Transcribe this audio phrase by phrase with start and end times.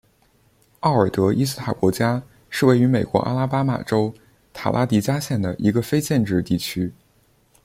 [0.79, 2.19] 奥尔德伊斯塔博加
[2.49, 4.11] 是位于美国阿拉巴马州
[4.51, 6.91] 塔拉迪加县的一个非建制地区。